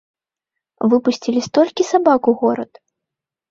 Выпусцілі 0.93 1.45
столькі 1.49 1.87
сабак 1.91 2.21
у 2.35 2.37
горад! 2.43 2.71